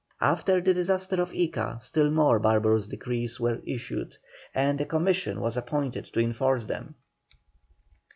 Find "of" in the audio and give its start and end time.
1.21-1.29